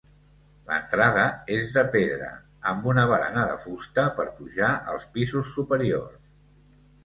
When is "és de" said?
1.55-1.83